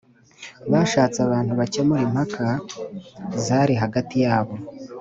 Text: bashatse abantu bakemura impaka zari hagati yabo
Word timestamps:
bashatse 0.71 1.17
abantu 1.27 1.51
bakemura 1.59 2.01
impaka 2.07 2.45
zari 3.45 3.73
hagati 3.83 4.15
yabo 4.25 4.53